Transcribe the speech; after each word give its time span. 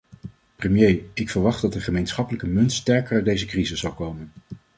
Premier, 0.55 1.01
ik 1.13 1.29
verwacht 1.29 1.61
dat 1.61 1.73
de 1.73 1.79
gemeenschappelijke 1.79 2.47
munt 2.47 2.71
sterker 2.71 3.15
uit 3.15 3.25
deze 3.25 3.45
crisis 3.45 3.79
zal 3.79 3.93
komen. 3.93 4.31